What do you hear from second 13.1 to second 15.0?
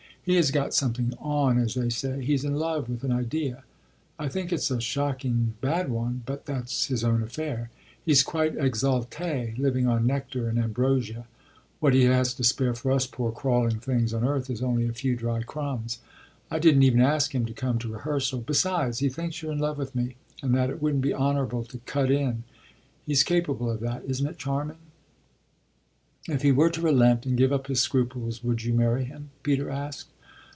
crawling things on earth is only a